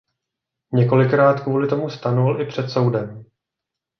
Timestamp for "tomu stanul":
1.67-2.41